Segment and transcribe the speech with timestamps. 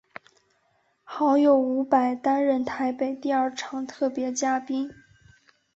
[1.03, 4.89] 好友伍佰担任台北第二场特别嘉宾。